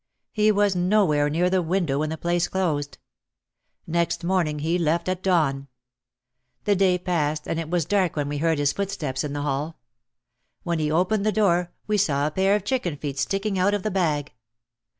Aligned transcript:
He 0.31 0.51
was 0.51 0.75
nowhere 0.75 1.29
near 1.29 1.47
the 1.47 1.61
"window" 1.61 1.99
when 1.99 2.09
the 2.09 2.17
place 2.17 2.47
closed. 2.47 2.97
Next 3.85 4.23
morning, 4.23 4.57
he 4.57 4.79
left 4.79 5.07
at 5.07 5.21
dawn. 5.21 5.67
The 6.63 6.75
day 6.75 6.97
passed 6.97 7.47
and 7.47 7.59
it 7.59 7.69
was 7.69 7.85
dark 7.85 8.15
when 8.15 8.27
we 8.27 8.39
heard 8.39 8.57
his 8.57 8.73
footsteps 8.73 9.23
in 9.23 9.33
the 9.33 9.43
hall. 9.43 9.77
When 10.63 10.79
he 10.79 10.89
opened 10.91 11.23
the 11.23 11.31
door, 11.31 11.71
we 11.85 11.99
saw 11.99 12.25
a 12.25 12.31
pair 12.31 12.55
of 12.55 12.65
chicken 12.65 12.97
feet 12.97 13.19
sticking 13.19 13.59
out 13.59 13.75
of 13.75 13.83
the 13.83 13.91
bag. 13.91 14.33